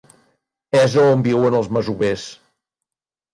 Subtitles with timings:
[0.79, 2.25] És on viuen els masovers.